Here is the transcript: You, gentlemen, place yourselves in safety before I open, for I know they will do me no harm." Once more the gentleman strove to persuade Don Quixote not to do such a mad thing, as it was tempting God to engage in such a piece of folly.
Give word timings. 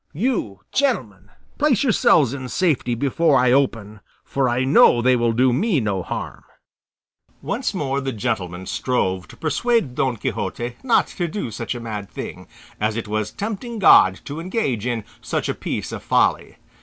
You, 0.15 0.61
gentlemen, 0.71 1.29
place 1.59 1.83
yourselves 1.83 2.33
in 2.33 2.49
safety 2.49 2.95
before 2.95 3.37
I 3.37 3.51
open, 3.51 3.99
for 4.23 4.49
I 4.49 4.63
know 4.63 4.99
they 4.99 5.15
will 5.15 5.31
do 5.31 5.53
me 5.53 5.79
no 5.79 6.01
harm." 6.01 6.43
Once 7.43 7.75
more 7.75 8.01
the 8.01 8.11
gentleman 8.11 8.65
strove 8.65 9.27
to 9.27 9.37
persuade 9.37 9.93
Don 9.93 10.17
Quixote 10.17 10.73
not 10.81 11.05
to 11.05 11.27
do 11.27 11.51
such 11.51 11.75
a 11.75 11.79
mad 11.79 12.09
thing, 12.09 12.47
as 12.79 12.97
it 12.97 13.07
was 13.07 13.29
tempting 13.29 13.77
God 13.77 14.19
to 14.25 14.39
engage 14.39 14.87
in 14.87 15.03
such 15.21 15.47
a 15.47 15.53
piece 15.53 15.91
of 15.91 16.01
folly. 16.01 16.57